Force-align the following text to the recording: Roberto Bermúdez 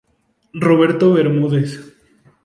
Roberto 0.65 1.13
Bermúdez 1.13 1.69